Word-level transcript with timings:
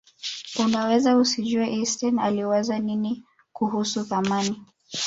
unaweza 0.59 1.17
usijuie 1.17 1.63
einstein 1.65 2.19
aliwaza 2.19 2.79
nini 2.79 3.23
kuhusu 3.53 4.03
thamani 4.05 4.63